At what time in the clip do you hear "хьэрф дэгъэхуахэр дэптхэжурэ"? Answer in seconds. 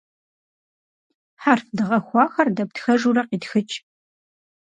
1.41-3.23